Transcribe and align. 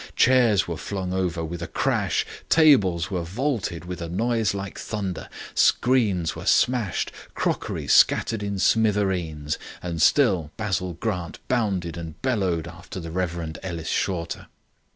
Chairs 0.15 0.67
were 0.67 0.77
flung 0.77 1.13
over 1.13 1.45
with 1.45 1.61
a 1.61 1.67
crash, 1.67 2.25
tables 2.49 3.11
were 3.11 3.21
vaulted 3.21 3.85
with 3.85 4.01
a 4.01 4.09
noise 4.09 4.55
like 4.55 4.79
thunder, 4.79 5.29
screens 5.53 6.35
were 6.35 6.47
smashed, 6.47 7.11
crockery 7.35 7.87
scattered 7.87 8.41
in 8.41 8.57
smithereens, 8.57 9.59
and 9.79 10.01
still 10.01 10.49
Basil 10.57 10.93
Grant 10.93 11.37
bounded 11.47 11.97
and 11.97 12.19
bellowed 12.23 12.67
after 12.67 12.99
the 12.99 13.11
Rev. 13.11 13.59
Ellis 13.61 13.89
Shorter. 13.89 14.47